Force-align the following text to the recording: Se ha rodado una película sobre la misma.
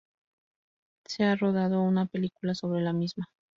Se 1.05 1.25
ha 1.25 1.35
rodado 1.35 1.83
una 1.83 2.07
película 2.07 2.55
sobre 2.55 2.81
la 2.81 2.91
misma. 2.91 3.27